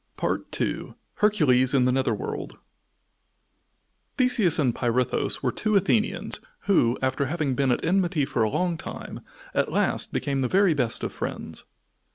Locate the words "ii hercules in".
0.23-1.85